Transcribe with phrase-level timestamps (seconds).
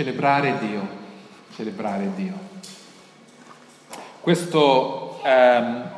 [0.00, 0.88] celebrare Dio,
[1.54, 2.32] celebrare Dio.
[4.20, 5.90] Questo ehm,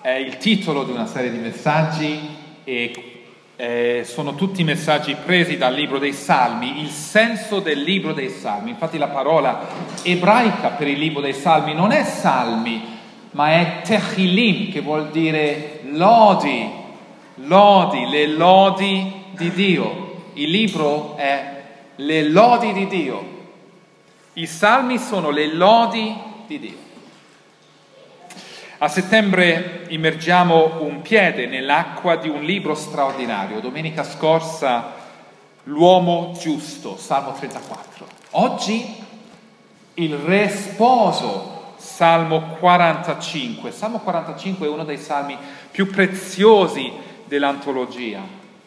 [0.00, 2.20] è il titolo di una serie di messaggi
[2.62, 3.24] e
[3.56, 8.70] eh, sono tutti messaggi presi dal libro dei Salmi, il senso del libro dei Salmi.
[8.70, 9.66] Infatti la parola
[10.04, 12.80] ebraica per il libro dei Salmi non è Salmi,
[13.32, 16.70] ma è Techilim, che vuol dire lodi,
[17.46, 20.30] lodi, le lodi di Dio.
[20.34, 21.52] Il libro è
[21.96, 23.31] le lodi di Dio.
[24.34, 26.76] I salmi sono le lodi di Dio.
[28.78, 33.60] A settembre immergiamo un piede nell'acqua di un libro straordinario.
[33.60, 35.00] Domenica scorsa
[35.64, 38.06] L'uomo giusto, Salmo 34.
[38.30, 38.96] Oggi
[39.94, 43.70] il re sposo, Salmo 45.
[43.70, 45.36] Salmo 45 è uno dei salmi
[45.70, 46.90] più preziosi
[47.26, 48.22] dell'antologia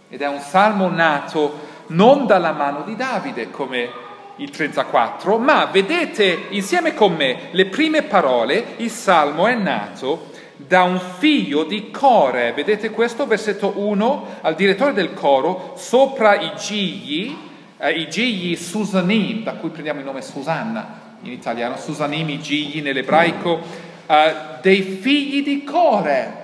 [0.10, 4.05] ed è un salmo nato non dalla mano di Davide come
[4.38, 10.84] il 34, ma vedete insieme con me le prime parole, il salmo è nato da
[10.84, 17.35] un figlio di Core, vedete questo versetto 1 al direttore del coro, sopra i gigli,
[17.77, 22.82] eh, i gigli Susanim, da cui prendiamo il nome Susanna in italiano, Susanim, i gigli
[22.82, 23.60] nell'ebraico,
[24.07, 26.43] eh, dei figli di Core,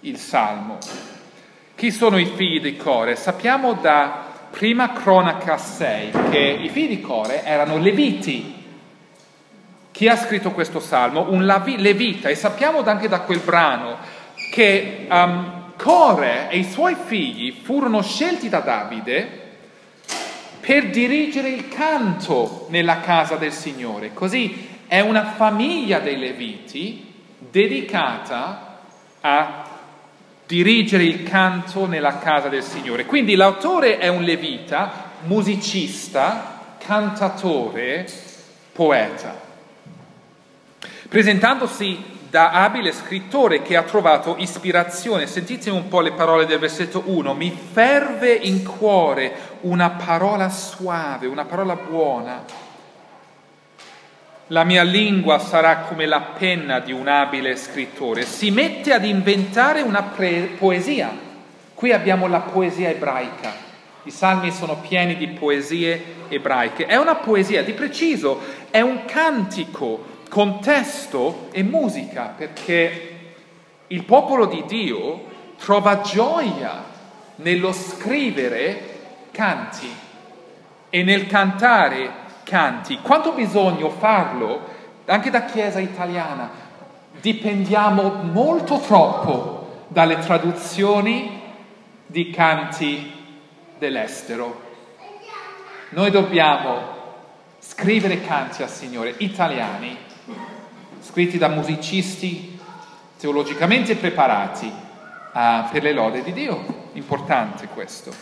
[0.00, 0.78] il salmo.
[1.74, 3.16] Chi sono i figli di Core?
[3.16, 4.23] Sappiamo da
[4.54, 8.62] prima cronaca 6 che i figli di Core erano leviti.
[9.90, 11.28] Chi ha scritto questo salmo?
[11.28, 13.96] Un levita e sappiamo anche da quel brano
[14.52, 19.42] che um, Core e i suoi figli furono scelti da Davide
[20.60, 24.12] per dirigere il canto nella casa del Signore.
[24.14, 28.78] Così è una famiglia dei Leviti dedicata
[29.20, 29.73] a
[30.54, 33.06] dirigere il canto nella casa del Signore.
[33.06, 38.06] Quindi l'autore è un levita, musicista, cantatore,
[38.70, 39.36] poeta,
[41.08, 45.26] presentandosi da abile scrittore che ha trovato ispirazione.
[45.26, 47.34] Sentite un po' le parole del versetto 1.
[47.34, 52.63] Mi ferve in cuore una parola suave, una parola buona
[54.54, 58.22] la mia lingua sarà come la penna di un abile scrittore.
[58.22, 61.10] Si mette ad inventare una pre- poesia.
[61.74, 63.52] Qui abbiamo la poesia ebraica.
[64.04, 66.86] I salmi sono pieni di poesie ebraiche.
[66.86, 73.08] È una poesia di preciso, è un cantico con testo e musica, perché
[73.88, 75.24] il popolo di Dio
[75.58, 76.84] trova gioia
[77.36, 78.92] nello scrivere
[79.32, 79.92] canti
[80.90, 82.22] e nel cantare
[82.54, 83.00] canti.
[83.02, 84.60] Quanto bisogna farlo
[85.06, 86.48] anche da Chiesa italiana?
[87.20, 91.42] Dipendiamo molto troppo dalle traduzioni
[92.06, 93.10] di canti
[93.76, 94.62] dell'estero.
[95.88, 96.78] Noi dobbiamo
[97.58, 99.96] scrivere canti al Signore italiani,
[101.00, 102.56] scritti da musicisti
[103.18, 106.88] teologicamente preparati uh, per le lode di Dio.
[106.92, 108.12] Importante questo,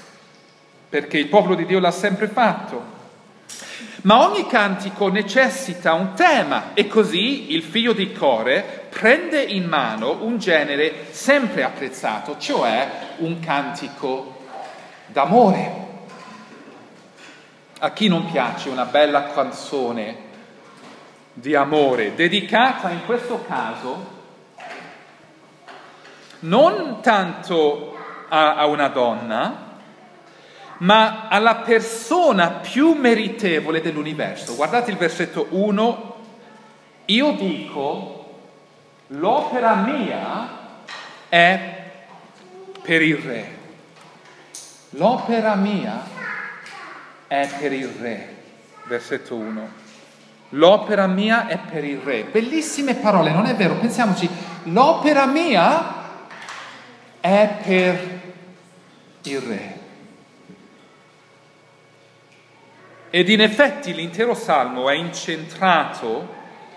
[0.89, 3.01] perché il popolo di Dio l'ha sempre fatto.
[4.03, 10.23] Ma ogni cantico necessita un tema e così il figlio di Core prende in mano
[10.23, 14.41] un genere sempre apprezzato, cioè un cantico
[15.07, 15.81] d'amore.
[17.79, 20.31] A chi non piace una bella canzone
[21.33, 24.21] di amore dedicata in questo caso
[26.41, 27.97] non tanto
[28.29, 29.72] a, a una donna,
[30.83, 34.57] ma alla persona più meritevole dell'universo.
[34.57, 36.17] Guardate il versetto 1,
[37.07, 38.41] io dico,
[39.09, 40.49] l'opera mia
[41.29, 41.91] è
[42.83, 43.59] per il re.
[44.91, 46.05] L'opera mia
[47.29, 48.37] è per il re.
[48.87, 49.81] Versetto 1.
[50.51, 52.25] L'opera mia è per il re.
[52.25, 53.77] Bellissime parole, non è vero?
[53.77, 54.29] Pensiamoci,
[54.65, 56.01] l'opera mia
[57.21, 58.21] è per
[59.23, 59.82] il re.
[63.15, 66.27] Ed in effetti l'intero salmo è incentrato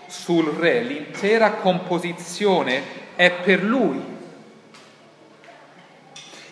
[0.06, 2.82] sul re, l'intera composizione
[3.16, 4.02] è per lui.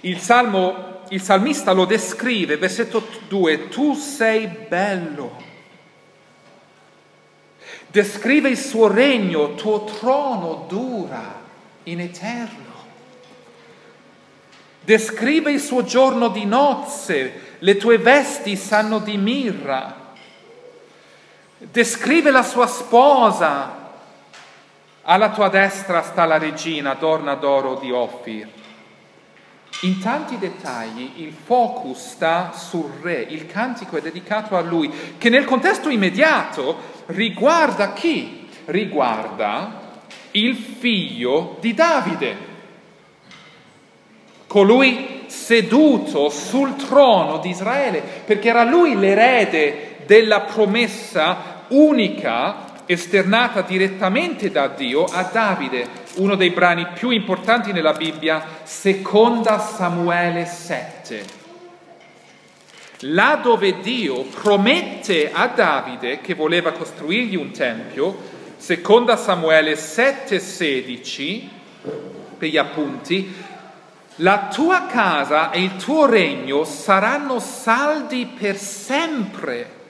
[0.01, 5.37] Il, salmo, il salmista lo descrive, versetto 2, tu sei bello.
[7.89, 11.43] Descrive il suo regno, tuo trono dura
[11.83, 12.73] in eterno.
[14.81, 20.13] Descrive il suo giorno di nozze, le tue vesti sanno di mirra.
[21.57, 23.83] Descrive la sua sposa.
[25.01, 28.49] Alla tua destra sta la regina, adorna d'oro di Ophir.
[29.81, 35.31] In tanti dettagli il focus sta sul re, il cantico è dedicato a lui, che
[35.31, 36.77] nel contesto immediato
[37.07, 38.47] riguarda chi?
[38.67, 40.01] Riguarda
[40.33, 42.37] il figlio di Davide,
[44.47, 54.51] colui seduto sul trono di Israele, perché era lui l'erede della promessa unica esternata direttamente
[54.51, 61.43] da Dio a Davide, uno dei brani più importanti nella Bibbia, seconda Samuele 7.
[63.01, 68.17] Là dove Dio promette a Davide che voleva costruirgli un tempio,
[68.57, 71.49] seconda Samuele 7:16,
[72.39, 73.35] per gli appunti,
[74.17, 79.83] la tua casa e il tuo regno saranno saldi per sempre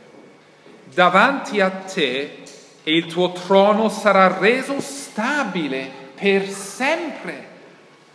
[0.94, 2.42] davanti a te
[2.82, 7.52] e il tuo trono sarà reso stabile per sempre.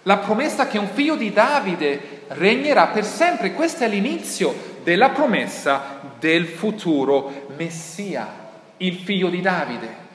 [0.03, 5.99] La promessa che un figlio di Davide regnerà per sempre, questo è l'inizio della promessa
[6.17, 8.27] del futuro Messia,
[8.77, 10.07] il figlio di Davide.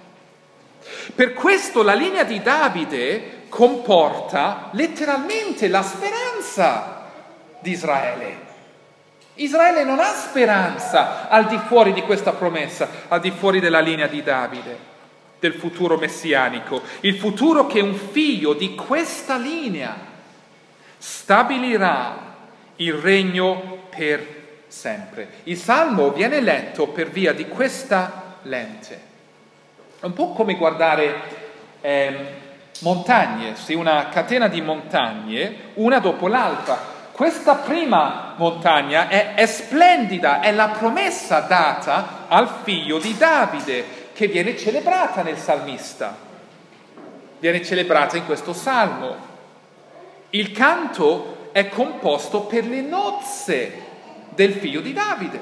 [1.15, 7.05] Per questo la linea di Davide comporta letteralmente la speranza
[7.61, 8.43] di Israele.
[9.35, 14.09] Israele non ha speranza al di fuori di questa promessa, al di fuori della linea
[14.09, 14.77] di Davide,
[15.39, 19.95] del futuro messianico, il futuro che un figlio di questa linea
[20.99, 22.35] stabilirà
[22.77, 25.29] il regno per sempre.
[25.45, 29.01] Il salmo viene letto per via di questa lente.
[30.01, 31.43] È un po' come guardare
[31.81, 32.43] eh,
[32.81, 40.41] montagne, sì, una catena di montagne, una dopo l'altra questa prima montagna è, è splendida,
[40.41, 46.17] è la promessa data al figlio di Davide che viene celebrata nel salmista,
[47.39, 49.15] viene celebrata in questo salmo.
[50.31, 53.83] Il canto è composto per le nozze
[54.31, 55.41] del figlio di Davide.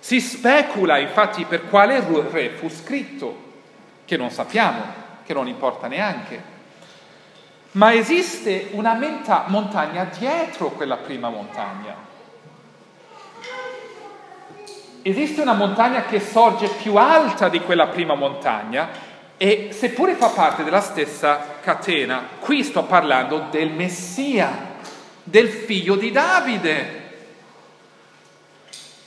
[0.00, 3.51] Si specula infatti per quale re fu scritto,
[4.12, 4.82] che non sappiamo,
[5.24, 6.42] che non importa neanche.
[7.70, 11.94] Ma esiste una menta- montagna dietro quella prima montagna.
[15.00, 18.90] Esiste una montagna che sorge più alta di quella prima montagna
[19.38, 24.74] e seppure fa parte della stessa catena, qui sto parlando del Messia,
[25.22, 27.14] del figlio di Davide,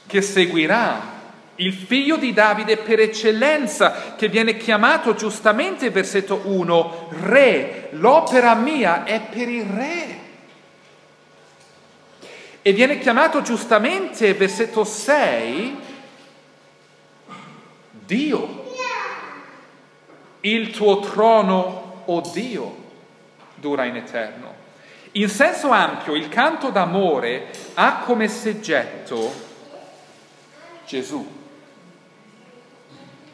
[0.07, 1.14] che seguirà
[1.57, 9.05] il figlio di Davide per eccellenza, che viene chiamato giustamente, versetto 1, re, l'opera mia
[9.05, 10.19] è per il re.
[12.61, 15.77] E viene chiamato giustamente, versetto 6,
[17.91, 18.63] Dio.
[20.41, 22.83] Il tuo trono, o oh Dio,
[23.55, 24.53] dura in eterno.
[25.13, 29.33] In senso ampio, il canto d'amore ha come soggetto
[30.85, 31.43] Gesù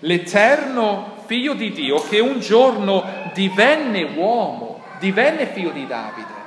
[0.02, 6.40] l'eterno figlio di Dio che un giorno divenne uomo, divenne figlio di Davide.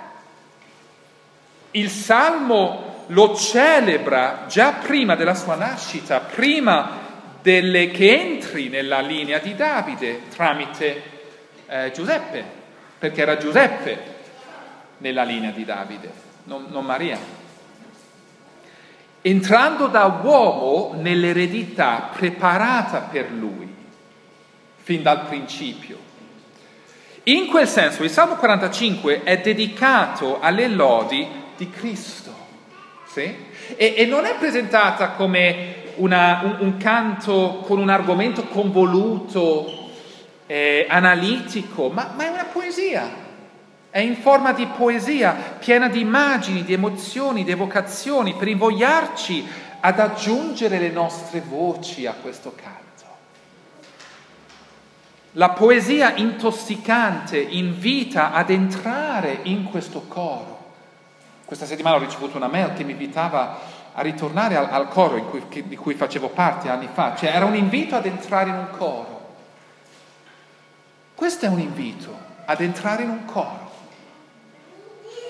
[1.72, 7.02] Il Salmo lo celebra già prima della sua nascita, prima
[7.42, 11.02] delle, che entri nella linea di Davide tramite
[11.66, 12.44] eh, Giuseppe,
[12.98, 14.12] perché era Giuseppe
[14.98, 16.10] nella linea di Davide,
[16.44, 17.42] non, non Maria
[19.26, 23.66] entrando da uomo nell'eredità preparata per lui
[24.82, 25.96] fin dal principio.
[27.22, 31.26] In quel senso il Salmo 45 è dedicato alle lodi
[31.56, 32.34] di Cristo,
[33.06, 33.22] sì?
[33.76, 39.88] e, e, non è presentata come una, un, un, canto con un argomento convoluto,
[40.44, 43.23] eh, analitico, ma, ma è una poesia
[43.94, 49.46] è in forma di poesia, piena di immagini, di emozioni, di evocazioni, per invogliarci
[49.78, 53.04] ad aggiungere le nostre voci a questo canto.
[55.34, 60.72] La poesia intossicante invita ad entrare in questo coro.
[61.44, 63.60] Questa settimana ho ricevuto una mail che mi invitava
[63.92, 67.44] a ritornare al, al coro cui, che, di cui facevo parte anni fa, cioè era
[67.44, 69.36] un invito ad entrare in un coro.
[71.14, 72.12] Questo è un invito
[72.44, 73.63] ad entrare in un coro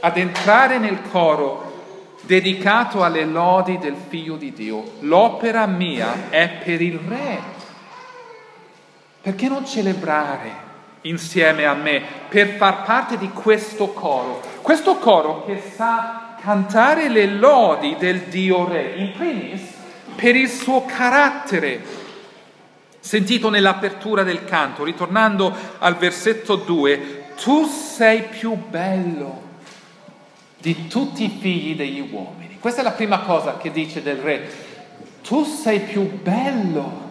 [0.04, 1.73] ad entrare nel coro
[2.20, 4.92] dedicato alle lodi del Figlio di Dio.
[5.00, 7.38] L'opera mia è per il Re.
[9.23, 10.62] Perché non celebrare
[11.02, 14.42] insieme a me per far parte di questo coro?
[14.61, 19.62] Questo coro che sa cantare le lodi del Dio Re, in primis
[20.14, 21.82] per il suo carattere,
[23.00, 29.43] sentito nell'apertura del canto, ritornando al versetto 2, tu sei più bello
[30.64, 32.56] di tutti i figli degli uomini.
[32.59, 34.50] Questa è la prima cosa che dice del re.
[35.21, 37.02] Tu sei più bello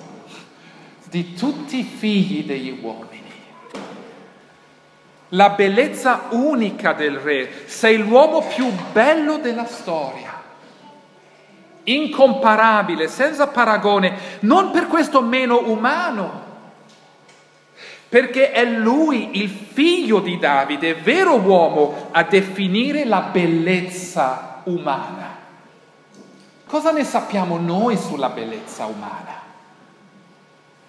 [1.08, 3.22] di tutti i figli degli uomini.
[5.30, 7.68] La bellezza unica del re.
[7.68, 10.42] Sei l'uomo più bello della storia
[11.86, 16.43] incomparabile, senza paragone, non per questo meno umano,
[18.14, 25.36] perché è lui, il figlio di Davide, vero uomo, a definire la bellezza umana.
[26.68, 29.42] Cosa ne sappiamo noi sulla bellezza umana?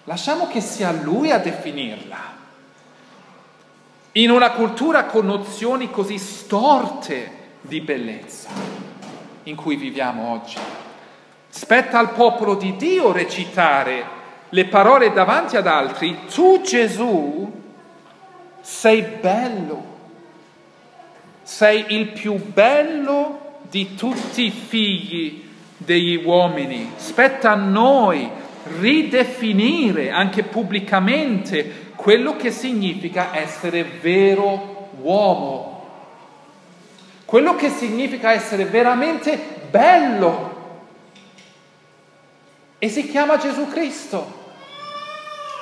[0.03, 2.17] Lasciamo che sia lui a definirla.
[4.11, 8.49] In una cultura con nozioni così storte di bellezza
[9.45, 10.59] in cui viviamo oggi.
[11.49, 14.14] Spetta al popolo di Dio recitare
[14.55, 16.17] le parole davanti ad altri.
[16.33, 17.51] Tu Gesù
[18.61, 19.83] sei bello,
[21.43, 25.43] sei il più bello di tutti i figli
[25.75, 26.93] degli uomini.
[26.95, 28.29] Spetta a noi
[28.79, 35.85] ridefinire anche pubblicamente quello che significa essere vero uomo,
[37.25, 39.37] quello che significa essere veramente
[39.69, 40.53] bello
[42.79, 44.43] e si chiama Gesù Cristo.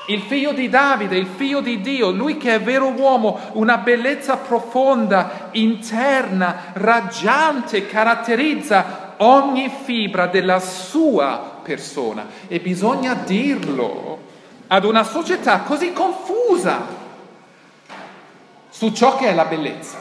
[0.07, 4.35] Il figlio di Davide, il figlio di Dio, lui che è vero uomo, una bellezza
[4.35, 12.27] profonda, interna, raggiante, caratterizza ogni fibra della sua persona.
[12.47, 14.19] E bisogna dirlo
[14.67, 17.01] ad una società così confusa
[18.69, 19.99] su ciò che è la bellezza.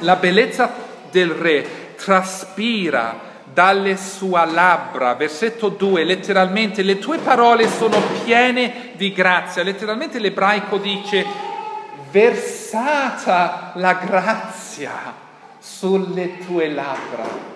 [0.00, 0.70] La bellezza
[1.10, 3.23] del re traspira
[3.54, 5.14] dalle sue labbra.
[5.14, 9.62] Versetto 2, letteralmente, le tue parole sono piene di grazia.
[9.62, 11.24] Letteralmente l'ebraico dice,
[12.10, 15.14] versata la grazia
[15.58, 17.52] sulle tue labbra.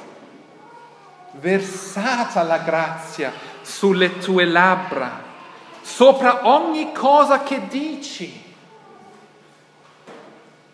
[1.33, 5.23] Versata la grazia sulle tue labbra,
[5.83, 8.47] sopra ogni cosa che dici.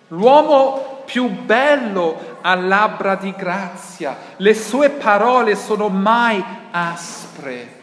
[0.08, 7.80] L'uomo più bello ha labbra di grazia, le sue parole sono mai aspre,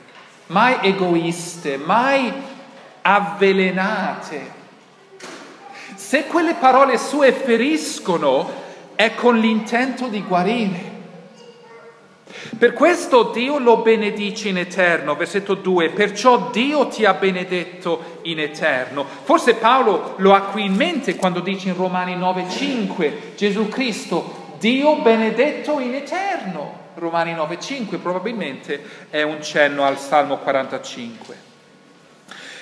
[0.48, 2.32] mai egoiste, mai
[3.01, 4.60] avvelenate.
[5.96, 8.60] Se quelle parole sue feriscono,
[8.96, 10.90] è con l'intento di guarire.
[12.57, 18.39] Per questo Dio lo benedice in eterno, versetto 2, perciò Dio ti ha benedetto in
[18.39, 19.05] eterno.
[19.24, 24.98] Forse Paolo lo ha qui in mente quando dice in Romani 9:5, Gesù Cristo, Dio
[24.98, 26.79] benedetto in eterno.
[26.95, 31.50] Romani 9:5 probabilmente è un cenno al Salmo 45.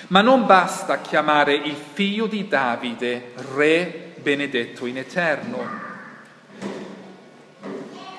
[0.07, 5.87] Ma non basta chiamare il figlio di Davide re benedetto in eterno.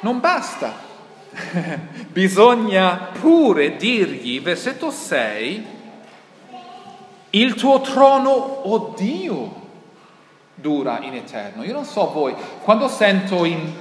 [0.00, 0.88] Non basta.
[2.10, 5.66] bisogna pure dirgli, versetto 6,
[7.30, 9.60] il tuo trono, oh Dio,
[10.54, 11.62] dura in eterno.
[11.64, 13.72] Io non so voi, quando sento in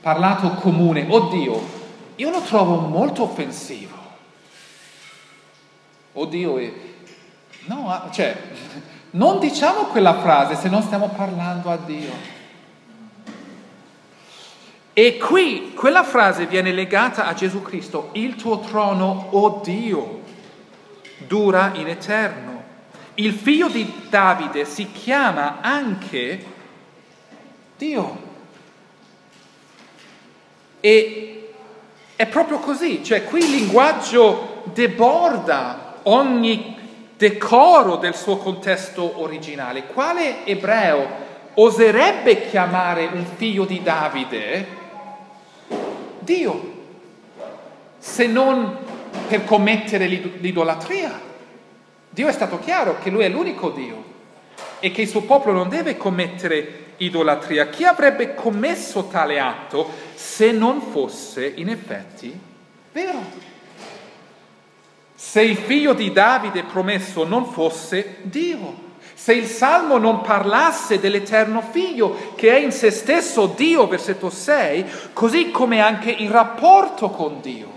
[0.00, 1.76] parlato comune, oh Dio,
[2.16, 3.96] io lo trovo molto offensivo.
[6.14, 6.72] Oh Dio, è...
[7.66, 8.36] no, cioè,
[9.12, 12.36] non diciamo quella frase se non stiamo parlando a Dio.
[14.98, 20.22] E qui quella frase viene legata a Gesù Cristo, il tuo trono, oh Dio,
[21.18, 22.64] dura in eterno.
[23.14, 26.44] Il figlio di Davide si chiama anche
[27.76, 28.22] Dio.
[30.80, 31.52] E
[32.16, 36.76] è proprio così, cioè qui il linguaggio deborda ogni
[37.16, 39.86] decoro del suo contesto originale.
[39.86, 41.08] Quale ebreo
[41.54, 44.77] oserebbe chiamare un figlio di Davide
[46.28, 46.74] Dio,
[47.96, 48.76] se non
[49.28, 51.18] per commettere l'idolatria.
[52.10, 54.04] Dio è stato chiaro che Lui è l'unico Dio
[54.78, 57.70] e che il suo popolo non deve commettere idolatria.
[57.70, 62.38] Chi avrebbe commesso tale atto se non fosse in effetti
[62.92, 63.22] vero?
[65.14, 68.87] Se il figlio di Davide promesso non fosse Dio
[69.20, 74.86] se il Salmo non parlasse dell'Eterno Figlio, che è in se stesso Dio, versetto 6,
[75.12, 77.68] così come anche il rapporto con Dio.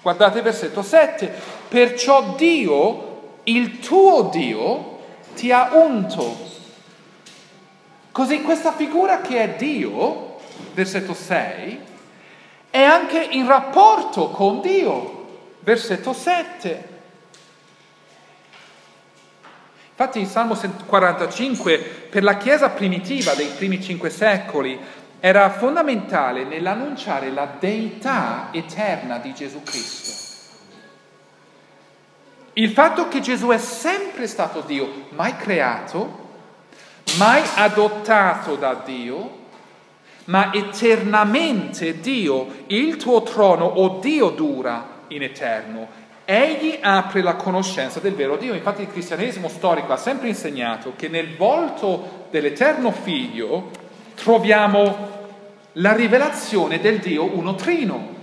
[0.00, 1.30] Guardate versetto 7,
[1.68, 4.98] perciò Dio, il tuo Dio,
[5.34, 6.48] ti ha unto.
[8.10, 10.38] Così questa figura che è Dio,
[10.72, 11.78] versetto 6,
[12.70, 15.26] è anche in rapporto con Dio,
[15.60, 16.89] versetto 7.
[20.00, 21.76] Infatti il Salmo 45
[22.08, 24.80] per la Chiesa primitiva dei primi cinque secoli
[25.20, 30.56] era fondamentale nell'annunciare la deità eterna di Gesù Cristo.
[32.54, 36.28] Il fatto che Gesù è sempre stato Dio, mai creato,
[37.18, 39.38] mai adottato da Dio,
[40.24, 45.88] ma eternamente Dio, il tuo trono, o oh Dio dura in eterno.
[46.32, 48.54] Egli apre la conoscenza del vero Dio.
[48.54, 53.70] Infatti il cristianesimo storico ha sempre insegnato che nel volto dell'eterno Figlio
[54.14, 55.08] troviamo
[55.72, 58.14] la rivelazione del Dio uno trino.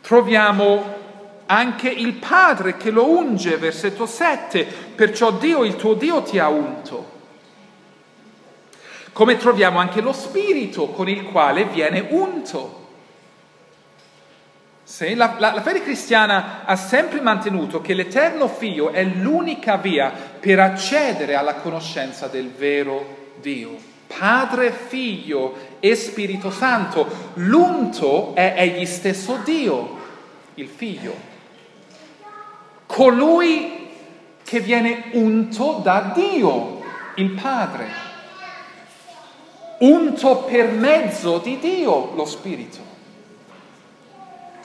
[0.00, 0.82] Troviamo
[1.46, 4.64] anche il Padre che lo unge, versetto 7,
[4.96, 7.12] perciò Dio, il tuo Dio, ti ha unto.
[9.12, 12.82] Come troviamo anche lo Spirito con il quale viene unto.
[14.94, 20.12] Sì, la, la, la fede cristiana ha sempre mantenuto che l'Eterno Figlio è l'unica via
[20.38, 23.74] per accedere alla conoscenza del vero Dio.
[24.06, 27.32] Padre, Figlio e Spirito Santo.
[27.34, 29.98] L'unto è egli stesso Dio,
[30.54, 31.32] il Figlio
[32.86, 33.88] colui
[34.44, 36.80] che viene unto da Dio,
[37.16, 37.88] il Padre,
[39.78, 42.83] unto per mezzo di Dio, lo Spirito.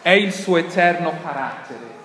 [0.02, 1.98] È il suo eterno carattere.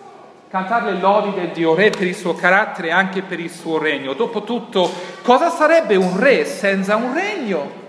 [0.48, 3.78] Cantare le lodi del Dio Re per il suo carattere e anche per il suo
[3.78, 4.12] regno.
[4.12, 7.82] Dopotutto, cosa sarebbe un re senza un regno?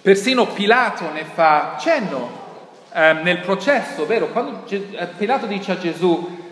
[0.00, 2.42] Persino Pilato ne fa cenno
[2.92, 4.28] eh, nel processo, vero?
[4.28, 6.42] Quando eh, Pilato dice a Gesù,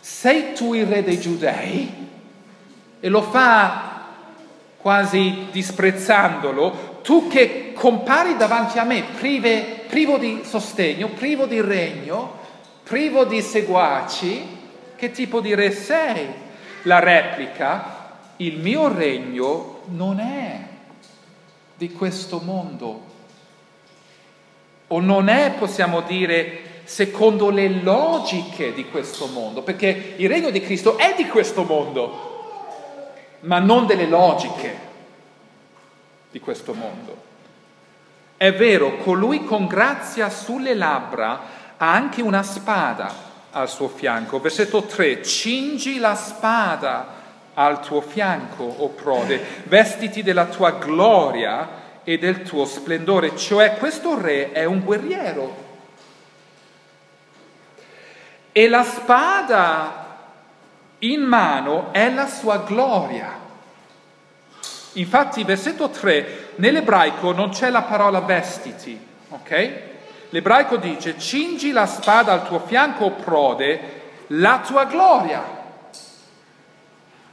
[0.00, 2.08] sei tu il re dei giudei?
[3.00, 3.90] E lo fa
[4.76, 12.38] quasi disprezzandolo, tu che compari davanti a me prive, privo di sostegno, privo di regno,
[12.82, 14.58] privo di seguaci,
[14.96, 16.26] che tipo di re sei?
[16.82, 20.60] La replica, il mio regno non è
[21.76, 23.08] di questo mondo,
[24.88, 30.60] o non è, possiamo dire, secondo le logiche di questo mondo, perché il regno di
[30.60, 32.28] Cristo è di questo mondo,
[33.40, 34.88] ma non delle logiche
[36.30, 37.28] di questo mondo.
[38.36, 41.40] È vero, colui con grazia sulle labbra
[41.76, 43.12] ha anche una spada
[43.50, 44.40] al suo fianco.
[44.40, 47.18] Versetto 3, cingi la spada
[47.54, 51.68] al tuo fianco, o prode, vestiti della tua gloria
[52.04, 55.68] e del tuo splendore, cioè questo re è un guerriero.
[58.52, 60.18] E la spada
[61.00, 63.39] in mano è la sua gloria.
[64.94, 68.98] Infatti, versetto 3, nell'ebraico non c'è la parola vestiti,
[69.28, 69.72] ok?
[70.30, 73.98] L'ebraico dice, cingi la spada al tuo fianco, prode,
[74.28, 75.42] la tua gloria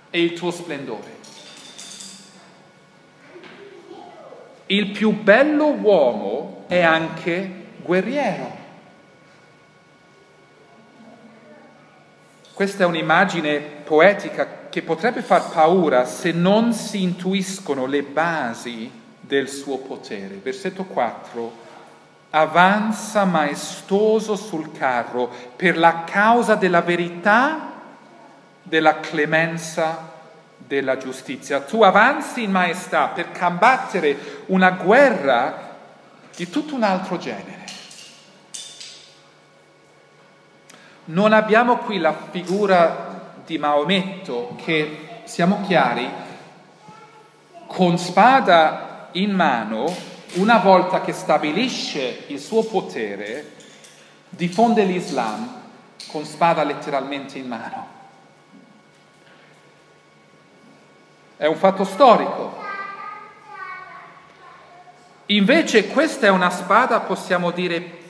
[0.10, 1.17] e il tuo splendore.
[4.67, 8.56] il più bello uomo è anche guerriero.
[12.54, 19.50] Questa è un'immagine poetica che potrebbe far paura se non si intuiscono le basi del
[19.50, 20.36] suo potere.
[20.36, 21.52] Versetto 4.
[22.30, 27.72] Avanza maestoso sul carro per la causa della verità,
[28.62, 30.12] della clemenza
[30.56, 31.62] della giustizia.
[31.62, 35.76] Tu avanzi in maestà per combattere una guerra
[36.36, 37.66] di tutto un altro genere.
[41.06, 43.07] Non abbiamo qui la figura
[43.47, 46.07] di Maometto che, siamo chiari,
[47.65, 49.91] con spada in mano,
[50.33, 53.53] una volta che stabilisce il suo potere,
[54.29, 55.63] diffonde l'Islam
[56.12, 57.95] con spada letteralmente in mano.
[61.38, 62.65] è un fatto storico.
[65.27, 68.05] Invece questa è una spada, possiamo dire,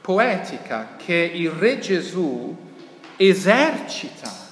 [0.00, 2.56] poetica che il Re Gesù
[3.16, 4.48] esercita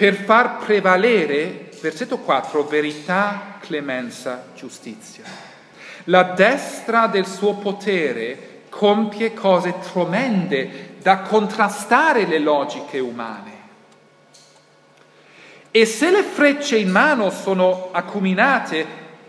[0.00, 5.24] per far prevalere, versetto 4, verità, clemenza, giustizia.
[6.04, 13.52] La destra del suo potere compie cose tremende da contrastare le logiche umane.
[15.70, 18.86] E se le frecce in mano sono acuminate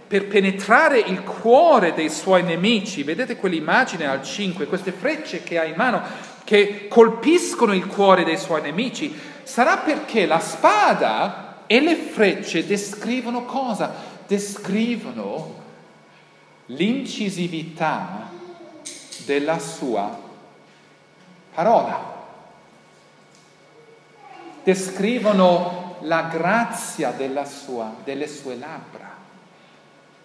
[0.07, 5.65] per penetrare il cuore dei suoi nemici, vedete quell'immagine al 5, queste frecce che ha
[5.65, 6.01] in mano
[6.45, 13.45] che colpiscono il cuore dei suoi nemici, sarà perché la spada e le frecce descrivono
[13.45, 13.93] cosa?
[14.27, 15.60] Descrivono
[16.67, 18.30] l'incisività
[19.25, 20.30] della sua
[21.54, 22.10] parola.
[24.63, 27.13] descrivono la grazia
[27.45, 29.10] sua, delle sue labbra.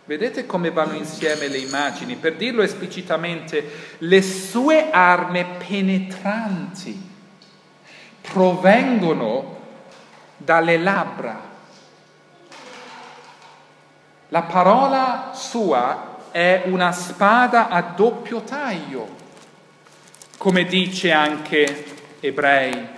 [0.05, 2.17] Vedete come vanno insieme le immagini?
[2.17, 7.06] Per dirlo esplicitamente, le sue armi penetranti
[8.31, 9.57] provengono
[10.37, 11.41] dalle labbra.
[14.29, 19.09] La parola sua è una spada a doppio taglio,
[20.37, 21.85] come dice anche
[22.21, 22.95] Ebrei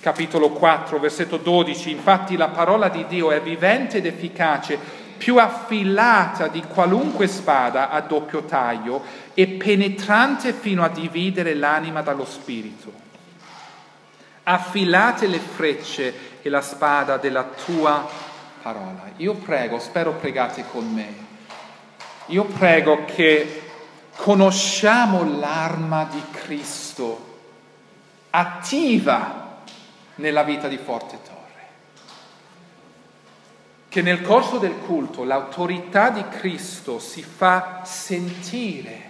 [0.00, 1.90] capitolo 4, versetto 12.
[1.90, 4.78] Infatti la parola di Dio è vivente ed efficace
[5.16, 9.02] più affilata di qualunque spada a doppio taglio
[9.34, 13.08] e penetrante fino a dividere l'anima dallo spirito.
[14.42, 18.08] Affilate le frecce e la spada della tua
[18.62, 19.10] parola.
[19.16, 21.28] Io prego, spero pregate con me.
[22.26, 23.62] Io prego che
[24.16, 27.28] conosciamo l'arma di Cristo
[28.30, 29.62] attiva
[30.16, 31.40] nella vita di Forte Torre
[33.90, 39.09] che nel corso del culto l'autorità di Cristo si fa sentire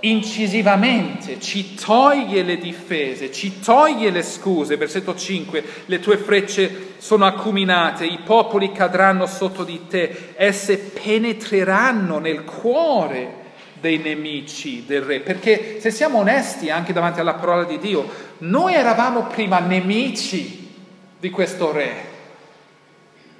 [0.00, 4.76] incisivamente, ci toglie le difese, ci toglie le scuse.
[4.76, 12.18] Versetto 5, le tue frecce sono acuminate, i popoli cadranno sotto di te, esse penetreranno
[12.18, 13.44] nel cuore
[13.80, 15.20] dei nemici del re.
[15.20, 20.64] Perché se siamo onesti anche davanti alla parola di Dio, noi eravamo prima nemici
[21.18, 22.14] di questo re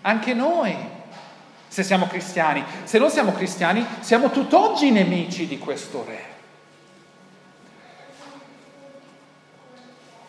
[0.06, 0.74] anche noi,
[1.66, 2.64] se siamo cristiani.
[2.84, 6.25] Se non siamo cristiani, siamo tutt'oggi nemici di questo Re.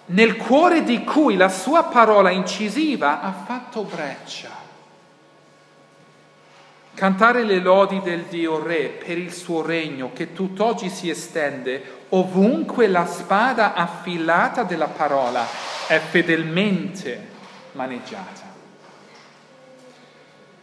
[0.09, 4.49] Nel cuore di cui la sua parola incisiva ha fatto breccia.
[6.93, 12.87] Cantare le lodi del Dio Re per il suo regno che tutt'oggi si estende ovunque
[12.87, 15.45] la spada affilata della parola
[15.87, 17.27] è fedelmente
[17.73, 18.46] maneggiata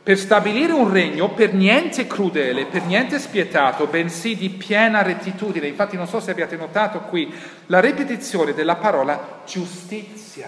[0.04, 5.66] per stabilire un regno per niente crudele, per niente spietato, bensì di piena rettitudine.
[5.66, 7.32] Infatti non so se abbiate notato qui
[7.66, 10.46] la ripetizione della parola giustizia.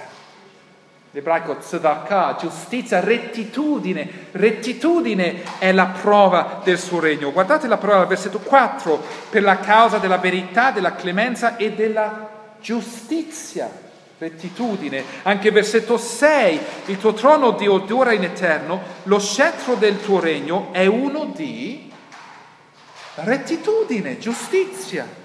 [1.11, 4.27] L'ebraico tzedakah, giustizia, rettitudine.
[4.33, 7.33] Rettitudine è la prova del suo regno.
[7.33, 12.29] Guardate la parola al versetto 4, per la causa della verità, della clemenza e della
[12.61, 13.85] giustizia
[14.19, 15.05] rettitudine.
[15.23, 20.73] Anche versetto 6, il tuo trono Dio dura in eterno, lo scettro del tuo regno
[20.73, 21.93] è uno di
[23.17, 25.25] rettitudine, giustizia.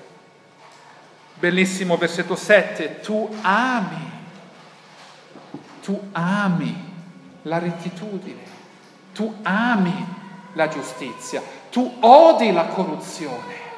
[1.36, 4.10] Bellissimo versetto 7, tu ami,
[5.82, 6.90] tu ami
[7.44, 8.44] la rettitudine,
[9.14, 10.06] tu ami
[10.54, 13.71] la giustizia, tu odi la corruzione.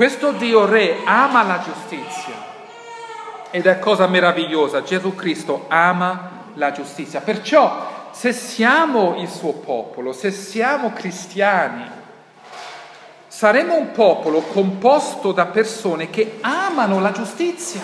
[0.00, 2.32] Questo Dio Re ama la giustizia
[3.50, 7.20] ed è cosa meravigliosa, Gesù Cristo ama la giustizia.
[7.20, 11.84] Perciò se siamo il suo popolo, se siamo cristiani,
[13.26, 17.82] saremo un popolo composto da persone che amano la giustizia,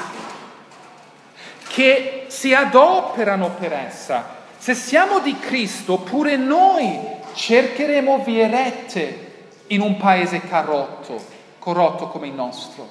[1.69, 4.25] che si adoperano per essa.
[4.57, 6.99] Se siamo di Cristo, pure noi
[7.35, 9.35] cercheremo vie rette
[9.67, 11.36] in un paese carotto
[11.67, 12.89] corrotto come il nostro.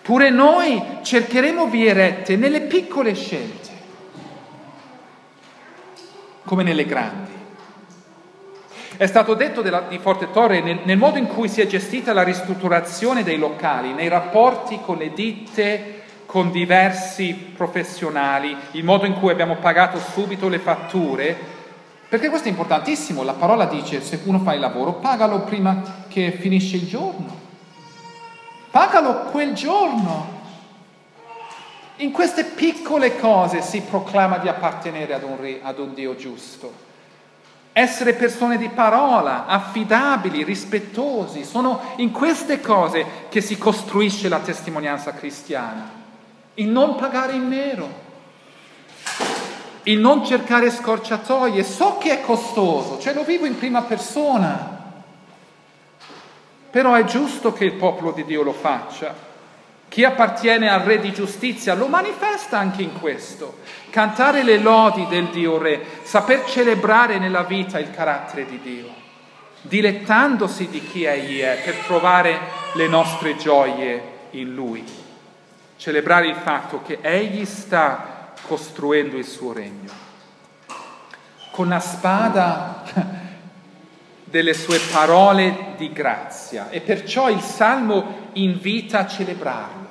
[0.00, 3.68] Pure noi cercheremo vie rette nelle piccole scelte,
[6.44, 7.32] come nelle grandi.
[8.96, 12.12] È stato detto della, di Forte Torre nel, nel modo in cui si è gestita
[12.12, 19.14] la ristrutturazione dei locali, nei rapporti con le ditte, con diversi professionali, il modo in
[19.14, 21.36] cui abbiamo pagato subito le fatture,
[22.10, 26.32] perché questo è importantissimo, la parola dice se uno fa il lavoro pagalo prima che
[26.32, 27.38] finisce il giorno.
[28.68, 30.38] Pagalo quel giorno.
[31.98, 36.72] In queste piccole cose si proclama di appartenere ad un, re, ad un Dio giusto.
[37.72, 45.12] Essere persone di parola, affidabili, rispettosi, sono in queste cose che si costruisce la testimonianza
[45.12, 45.88] cristiana.
[46.54, 47.88] Il non pagare in nero,
[49.84, 54.78] il non cercare scorciatoie, so che è costoso, cioè lo vivo in prima persona,
[56.70, 59.28] però è giusto che il popolo di Dio lo faccia.
[59.88, 63.58] Chi appartiene al Re di giustizia lo manifesta anche in questo.
[63.90, 68.88] Cantare le lodi del Dio Re, saper celebrare nella vita il carattere di Dio,
[69.62, 72.38] dilettandosi di chi Egli è per trovare
[72.74, 74.84] le nostre gioie in Lui.
[75.76, 78.19] Celebrare il fatto che Egli sta
[78.50, 79.92] costruendo il suo regno.
[81.52, 82.82] Con la spada
[84.24, 89.88] delle sue parole di grazia e perciò il Salmo invita a celebrarlo.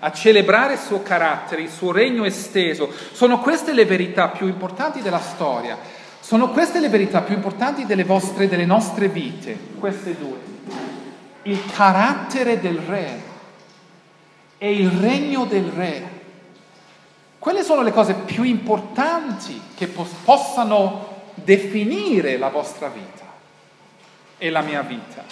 [0.00, 2.92] a celebrare il suo carattere, il suo regno esteso.
[3.12, 5.78] Sono queste le verità più importanti della storia.
[6.20, 10.36] Sono queste le verità più importanti delle vostre, delle nostre vite, queste due.
[11.44, 13.22] Il carattere del re
[14.58, 16.13] e il regno del re.
[17.44, 23.26] Quelle sono le cose più importanti che possano definire la vostra vita
[24.38, 25.22] e la mia vita.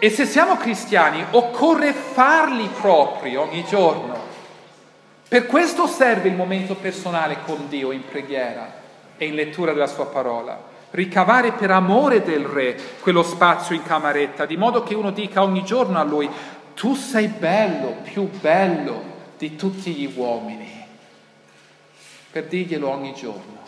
[0.00, 4.18] E se siamo cristiani occorre farli propri ogni giorno.
[5.28, 8.80] Per questo serve il momento personale con Dio in preghiera
[9.16, 10.60] e in lettura della sua parola.
[10.90, 15.62] Ricavare per amore del Re quello spazio in camaretta, di modo che uno dica ogni
[15.62, 16.28] giorno a lui,
[16.74, 19.10] tu sei bello, più bello
[19.40, 20.86] di tutti gli uomini.
[22.30, 23.60] Per dirglielo ogni giorno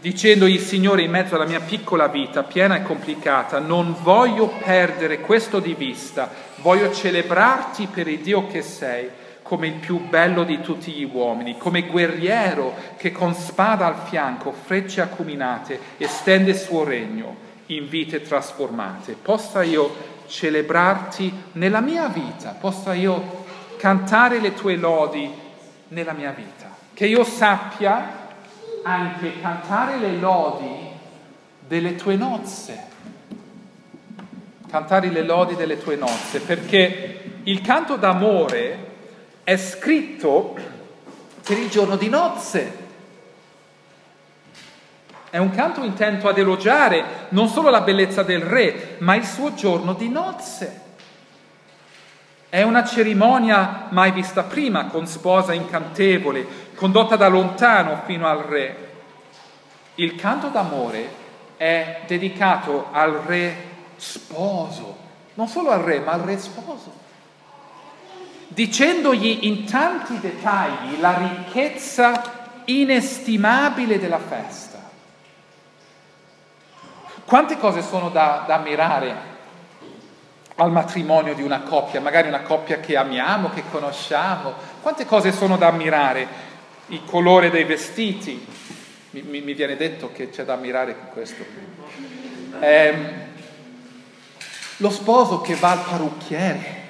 [0.00, 5.60] dicendogli Signore in mezzo alla mia piccola vita piena e complicata, non voglio perdere questo
[5.60, 9.10] di vista, voglio celebrarti per il Dio che sei
[9.42, 14.52] come il più bello di tutti gli uomini, come guerriero che con spada al fianco,
[14.52, 19.16] frecce acuminate, estende il suo regno in vite trasformate.
[19.20, 23.44] Possa io celebrarti nella mia vita, possa io
[23.76, 25.30] cantare le tue lodi
[25.88, 28.28] nella mia vita, che io sappia
[28.82, 30.88] anche cantare le lodi
[31.66, 32.88] delle tue nozze.
[34.70, 38.88] Cantare le lodi delle tue nozze, perché il canto d'amore
[39.42, 40.56] è scritto
[41.42, 42.88] per il giorno di nozze.
[45.30, 49.54] È un canto intento ad elogiare non solo la bellezza del re, ma il suo
[49.54, 50.88] giorno di nozze.
[52.48, 58.88] È una cerimonia mai vista prima, con sposa incantevole, condotta da lontano fino al re.
[59.94, 61.08] Il canto d'amore
[61.56, 64.96] è dedicato al re sposo,
[65.34, 66.92] non solo al re, ma al re sposo,
[68.48, 74.69] dicendogli in tanti dettagli la ricchezza inestimabile della festa.
[77.30, 79.14] Quante cose sono da, da ammirare
[80.56, 84.52] al matrimonio di una coppia, magari una coppia che amiamo, che conosciamo.
[84.82, 86.26] Quante cose sono da ammirare?
[86.88, 88.44] Il colore dei vestiti.
[89.10, 91.44] Mi, mi, mi viene detto che c'è da ammirare questo.
[92.58, 92.94] Eh,
[94.78, 96.88] lo sposo che va al parrucchiere.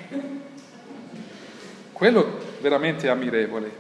[1.92, 3.70] Quello veramente ammirevole.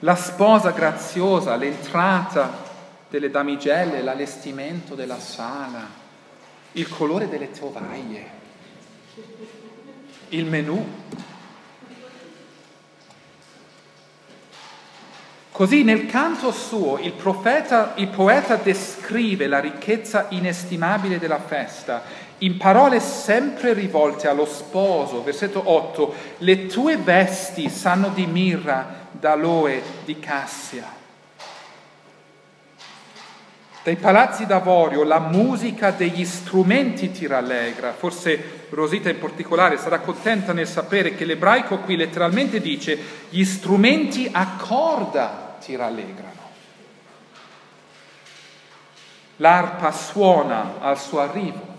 [0.00, 2.63] La sposa graziosa, l'entrata
[3.14, 5.86] delle damigelle, l'allestimento della sala,
[6.72, 8.42] il colore delle tovaglie
[10.30, 10.84] il menù.
[15.52, 22.02] Così nel canto suo il, profeta, il poeta descrive la ricchezza inestimabile della festa
[22.38, 25.22] in parole sempre rivolte allo sposo.
[25.22, 31.02] Versetto 8, le tue vesti sanno di mirra, d'aloe, di cassia.
[33.84, 37.92] Dai palazzi d'avorio la musica degli strumenti ti rallegra.
[37.92, 44.26] Forse Rosita in particolare sarà contenta nel sapere che l'ebraico qui letteralmente dice gli strumenti
[44.32, 46.40] a corda ti rallegrano.
[49.36, 51.72] L'arpa suona al suo arrivo.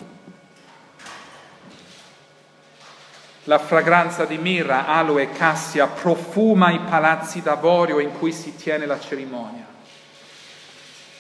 [3.46, 8.86] La fragranza di mirra, aloe e cassia profuma i palazzi d'avorio in cui si tiene
[8.86, 9.74] la cerimonia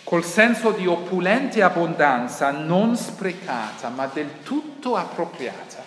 [0.06, 5.84] col senso di opulente abbondanza non sprecata, ma del tutto appropriata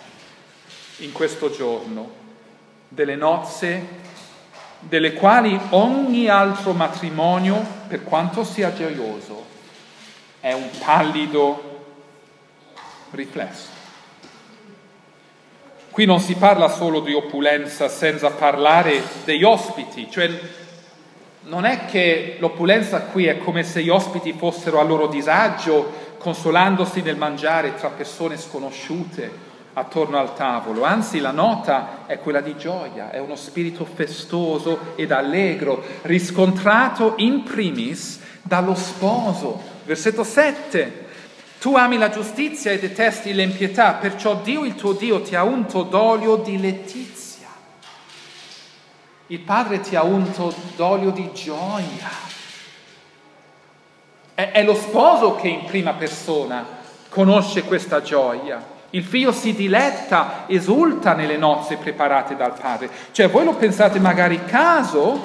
[0.97, 2.11] in questo giorno
[2.89, 4.07] delle nozze
[4.79, 9.45] delle quali ogni altro matrimonio, per quanto sia gioioso,
[10.39, 11.85] è un pallido
[13.11, 13.77] riflesso.
[15.91, 20.29] Qui non si parla solo di opulenza senza parlare degli ospiti, cioè
[21.49, 27.01] non è che l'opulenza qui è come se gli ospiti fossero a loro disagio, consolandosi
[27.01, 33.09] nel mangiare tra persone sconosciute attorno al tavolo, anzi la nota è quella di gioia,
[33.09, 39.59] è uno spirito festoso ed allegro, riscontrato in primis dallo sposo.
[39.85, 41.07] Versetto 7.
[41.59, 45.81] Tu ami la giustizia e detesti l'impietà, perciò Dio il tuo Dio ti ha unto
[45.81, 47.28] d'olio di letizia
[49.31, 52.09] il Padre ti ha unto d'olio di gioia.
[54.33, 56.65] È, è lo sposo che in prima persona
[57.09, 58.77] conosce questa gioia.
[58.91, 62.89] Il figlio si diletta, esulta nelle nozze preparate dal padre.
[63.11, 65.21] Cioè voi lo pensate magari caso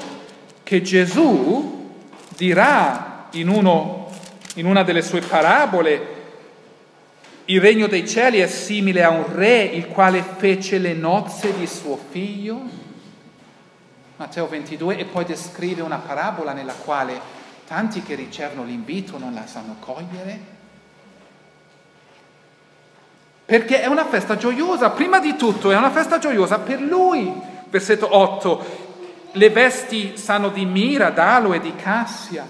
[0.62, 1.92] che Gesù
[2.36, 4.10] dirà in, uno,
[4.56, 6.12] in una delle sue parabole
[7.46, 11.66] Il regno dei cieli è simile a un re il quale fece le nozze di
[11.66, 12.84] suo figlio.
[14.16, 17.20] Matteo 22 e poi descrive una parabola nella quale
[17.66, 20.53] tanti che ricevono l'invito non la sanno cogliere.
[23.44, 27.33] Perché è una festa gioiosa, prima di tutto è una festa gioiosa per lui.
[27.68, 28.64] Versetto 8,
[29.33, 32.46] le vesti sanno di mira, d'aloe, di cassia.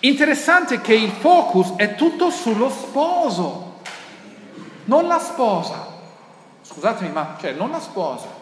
[0.00, 3.80] Interessante che il focus è tutto sullo sposo,
[4.84, 5.94] non la sposa.
[6.62, 8.35] Scusatemi, ma cioè non la sposa.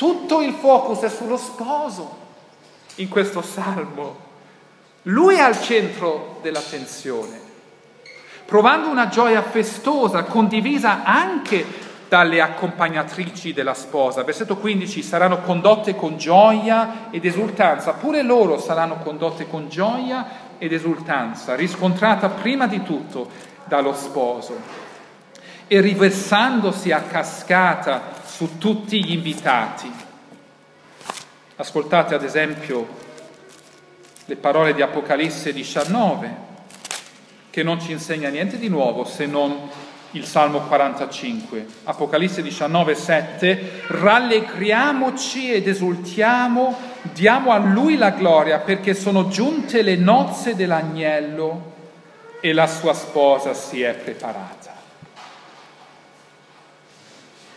[0.00, 2.16] Tutto il focus è sullo sposo
[2.94, 4.16] in questo salmo.
[5.02, 7.38] Lui è al centro dell'attenzione,
[8.46, 11.66] provando una gioia festosa condivisa anche
[12.08, 14.22] dalle accompagnatrici della sposa.
[14.22, 20.72] Versetto 15, saranno condotte con gioia ed esultanza, pure loro saranno condotte con gioia ed
[20.72, 23.28] esultanza, riscontrata prima di tutto
[23.66, 24.79] dallo sposo
[25.72, 29.88] e riversandosi a cascata su tutti gli invitati.
[31.54, 32.88] Ascoltate ad esempio
[34.24, 36.34] le parole di Apocalisse 19,
[37.50, 39.70] che non ci insegna niente di nuovo se non
[40.12, 46.76] il Salmo 45, Apocalisse 19, 7, rallegriamoci ed esultiamo,
[47.12, 51.74] diamo a Lui la gloria perché sono giunte le nozze dell'agnello
[52.40, 54.59] e la sua sposa si è preparata.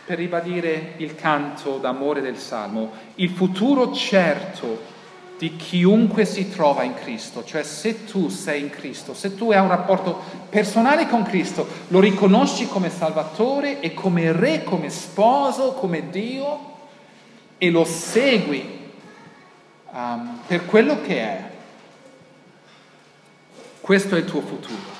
[0.04, 4.92] Per ribadire il canto d'amore del Salmo, il futuro certo
[5.38, 9.60] di chiunque si trova in Cristo, cioè se tu sei in Cristo, se tu hai
[9.60, 16.08] un rapporto personale con Cristo, lo riconosci come Salvatore e come Re, come sposo, come
[16.10, 16.72] Dio
[17.58, 18.90] e lo segui
[19.90, 21.50] um, per quello che è,
[23.80, 24.93] questo è il tuo futuro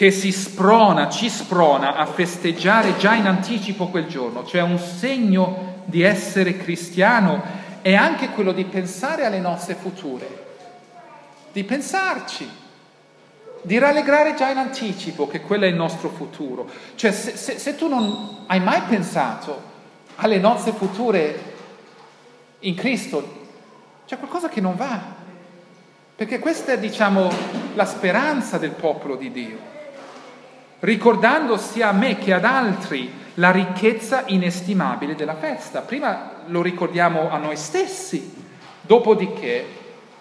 [0.00, 5.82] che si sprona, ci sprona a festeggiare già in anticipo quel giorno, cioè un segno
[5.84, 7.42] di essere cristiano
[7.82, 10.44] è anche quello di pensare alle nostre future,
[11.52, 12.48] di pensarci,
[13.60, 16.66] di rallegrare già in anticipo che quello è il nostro futuro.
[16.94, 19.60] Cioè se, se, se tu non hai mai pensato
[20.16, 21.42] alle nostre future
[22.60, 23.48] in Cristo,
[24.06, 24.98] c'è qualcosa che non va,
[26.16, 27.30] perché questa è diciamo
[27.74, 29.69] la speranza del popolo di Dio
[30.80, 35.80] ricordando sia a me che ad altri la ricchezza inestimabile della festa.
[35.80, 38.34] Prima lo ricordiamo a noi stessi,
[38.80, 39.78] dopodiché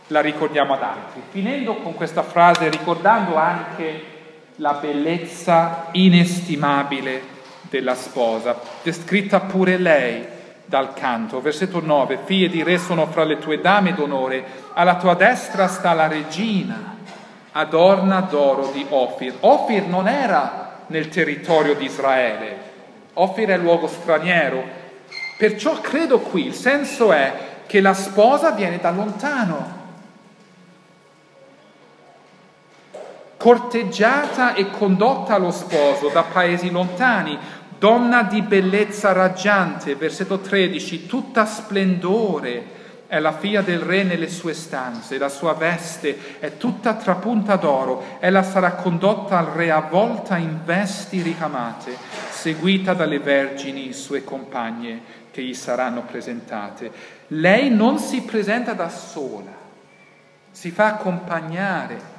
[0.07, 1.21] la ricordiamo ad altri.
[1.29, 4.17] Finendo con questa frase, ricordando anche
[4.55, 10.25] la bellezza inestimabile della sposa, descritta pure lei
[10.65, 11.41] dal canto.
[11.41, 15.93] Versetto 9, figlie di re sono fra le tue dame d'onore, alla tua destra sta
[15.93, 16.97] la regina,
[17.51, 19.35] adorna d'oro di Ofir.
[19.39, 22.57] Ofir non era nel territorio di Israele,
[23.13, 24.79] Ofir è luogo straniero,
[25.39, 29.77] Perciò credo qui, il senso è che la sposa viene da lontano,
[33.37, 37.39] corteggiata e condotta allo sposo da paesi lontani,
[37.77, 42.63] donna di bellezza raggiante, versetto 13, tutta splendore,
[43.09, 48.17] è la figlia del re nelle sue stanze, la sua veste è tutta trapunta d'oro,
[48.19, 51.97] ella sarà condotta al re avvolta in vesti ricamate,
[52.29, 56.91] seguita dalle vergini sue compagne che gli saranno presentate.
[57.29, 59.53] Lei non si presenta da sola,
[60.51, 62.17] si fa accompagnare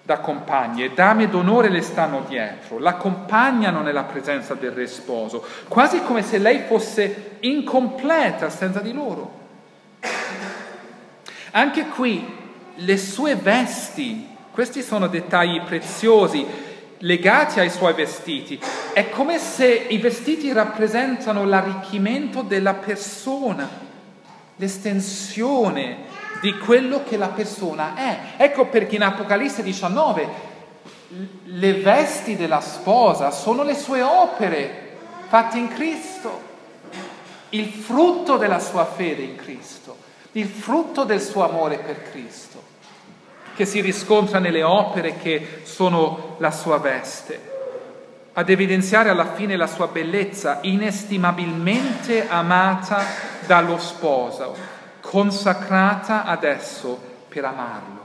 [0.00, 6.22] da compagne, dame d'onore le stanno dietro, l'accompagnano nella presenza del re sposo, quasi come
[6.22, 9.45] se lei fosse incompleta senza di loro.
[11.56, 12.22] Anche qui
[12.74, 16.44] le sue vesti, questi sono dettagli preziosi,
[16.98, 18.60] legati ai suoi vestiti.
[18.92, 23.66] È come se i vestiti rappresentano l'arricchimento della persona,
[24.56, 26.04] l'estensione
[26.42, 28.18] di quello che la persona è.
[28.36, 30.28] Ecco perché in Apocalisse 19
[31.44, 36.38] le vesti della sposa sono le sue opere fatte in Cristo,
[37.48, 40.04] il frutto della sua fede in Cristo,
[40.36, 42.62] il frutto del suo amore per Cristo
[43.54, 47.54] che si riscontra nelle opere che sono la sua veste,
[48.34, 53.02] ad evidenziare alla fine la sua bellezza inestimabilmente amata
[53.46, 54.54] dallo sposo,
[55.00, 58.04] consacrata adesso per amarlo.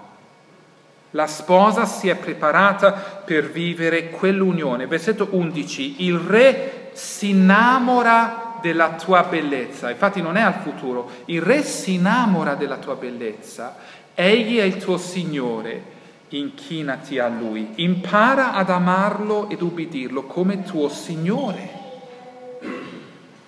[1.11, 4.87] La sposa si è preparata per vivere quell'unione.
[4.87, 11.41] Versetto 11, il re si innamora della tua bellezza, infatti non è al futuro, il
[11.41, 13.75] re si innamora della tua bellezza.
[14.13, 15.99] Egli è il tuo Signore.
[16.29, 21.79] Inchinati a Lui, impara ad amarlo ed ubbidirlo come tuo Signore.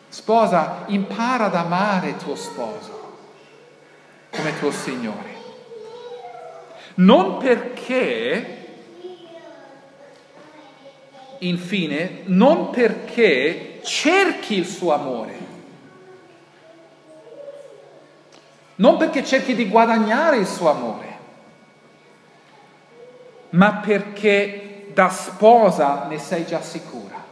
[0.09, 3.17] Sposa, impara ad amare tuo sposo
[4.31, 5.31] come tuo Signore.
[6.95, 8.67] Non perché,
[11.39, 15.37] infine, non perché cerchi il suo amore,
[18.75, 21.17] non perché cerchi di guadagnare il suo amore,
[23.49, 27.22] ma perché da sposa ne sei già sicura.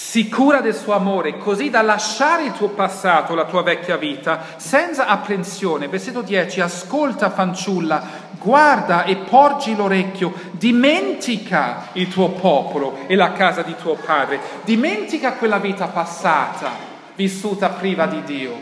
[0.00, 5.06] Sicura del suo amore, così da lasciare il tuo passato, la tua vecchia vita, senza
[5.08, 5.88] apprensione.
[5.88, 8.06] Versetto 10, ascolta fanciulla,
[8.38, 15.32] guarda e porgi l'orecchio, dimentica il tuo popolo e la casa di tuo padre, dimentica
[15.32, 16.70] quella vita passata,
[17.16, 18.56] vissuta priva di Dio,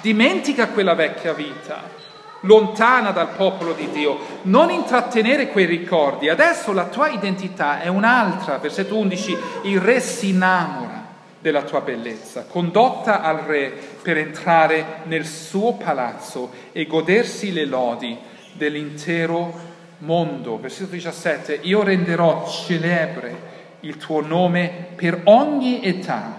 [0.00, 1.99] dimentica quella vecchia vita
[2.40, 6.28] lontana dal popolo di Dio, non intrattenere quei ricordi.
[6.28, 8.58] Adesso la tua identità è un'altra.
[8.58, 10.98] Versetto 11, il re si innamora
[11.38, 13.72] della tua bellezza, condotta al re
[14.02, 18.16] per entrare nel suo palazzo e godersi le lodi
[18.52, 19.68] dell'intero
[19.98, 20.58] mondo.
[20.60, 23.48] Versetto 17, io renderò celebre
[23.80, 26.38] il tuo nome per ogni età,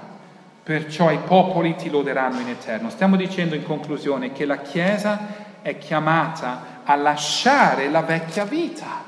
[0.64, 2.92] perciò i popoli ti loderanno in eterno.
[2.92, 9.04] Stiamo dicendo in conclusione che la Chiesa è chiamata a lasciare la vecchia vita,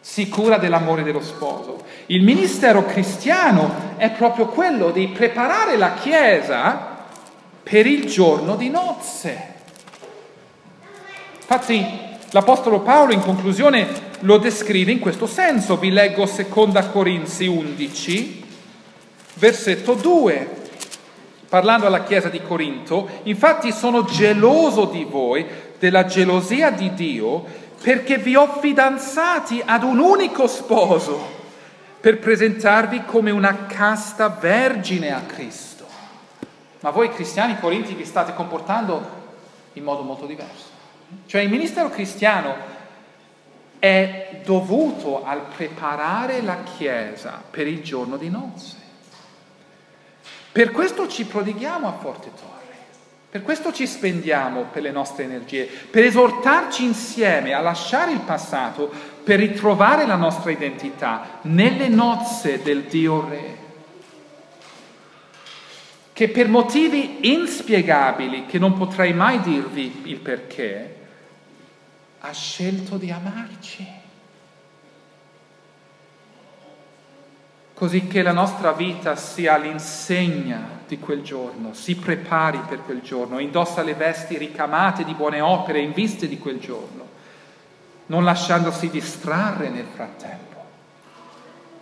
[0.00, 1.84] sicura dell'amore dello sposo.
[2.06, 6.94] Il ministero cristiano è proprio quello di preparare la Chiesa
[7.62, 9.54] per il giorno di nozze.
[11.38, 11.84] Infatti
[12.30, 15.76] l'Apostolo Paolo in conclusione lo descrive in questo senso.
[15.76, 18.44] Vi leggo 2 Corinzi 11,
[19.34, 20.64] versetto 2
[21.48, 25.46] parlando alla chiesa di Corinto, infatti sono geloso di voi,
[25.78, 27.44] della gelosia di Dio,
[27.82, 31.34] perché vi ho fidanzati ad un unico sposo,
[32.00, 35.86] per presentarvi come una casta vergine a Cristo.
[36.80, 39.24] Ma voi cristiani corinti vi state comportando
[39.72, 40.66] in modo molto diverso.
[41.26, 42.54] Cioè il ministero cristiano
[43.78, 48.85] è dovuto al preparare la Chiesa per il giorno di nozze.
[50.56, 52.74] Per questo ci prodighiamo a Forte Torre,
[53.28, 58.90] per questo ci spendiamo per le nostre energie, per esortarci insieme a lasciare il passato,
[59.22, 63.56] per ritrovare la nostra identità nelle nozze del Dio Re,
[66.14, 70.96] che per motivi inspiegabili, che non potrei mai dirvi il perché,
[72.20, 73.86] ha scelto di amarci.
[77.76, 83.38] Così che la nostra vita sia all'insegna di quel giorno, si prepari per quel giorno,
[83.38, 87.06] indossa le vesti ricamate di buone opere in vista di quel giorno,
[88.06, 90.64] non lasciandosi distrarre nel frattempo,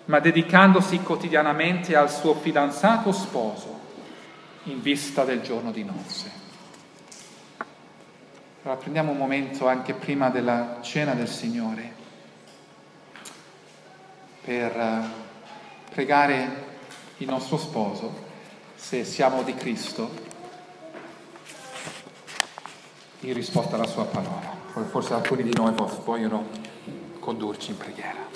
[0.07, 3.79] ma dedicandosi quotidianamente al suo fidanzato sposo
[4.65, 6.33] in vista del giorno di nozze.
[8.65, 11.93] Allora prendiamo un momento anche prima della cena del Signore
[14.43, 15.23] per
[15.95, 16.73] pregare
[17.19, 18.13] il nostro sposo,
[18.75, 20.11] se siamo di Cristo,
[23.21, 24.63] in risposta alla sua parola.
[24.91, 25.73] Forse alcuni di noi
[26.05, 26.49] vogliono
[27.21, 28.27] condurci in preghiera.